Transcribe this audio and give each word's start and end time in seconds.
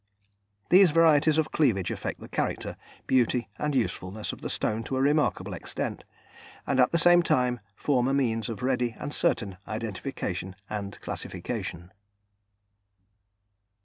These 0.69 0.89
varieties 0.89 1.37
of 1.37 1.51
cleavage 1.51 1.91
affect 1.91 2.21
the 2.21 2.27
character, 2.27 2.75
beauty 3.05 3.49
and 3.59 3.75
usefulness 3.75 4.33
of 4.33 4.41
the 4.41 4.49
stone 4.49 4.83
to 4.85 4.97
a 4.97 4.99
remarkable 4.99 5.53
extent, 5.53 6.05
and 6.65 6.79
at 6.79 6.91
the 6.91 6.97
same 6.97 7.21
time 7.21 7.59
form 7.75 8.07
a 8.07 8.13
means 8.15 8.49
of 8.49 8.63
ready 8.63 8.95
and 8.97 9.13
certain 9.13 9.57
identification 9.67 10.55
and 10.67 10.99
classification. 11.01 11.91